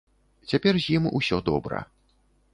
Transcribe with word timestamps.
Цяпер 0.51 0.73
з 0.85 0.95
ім 0.97 1.05
усё 1.21 1.41
добра. 1.53 1.85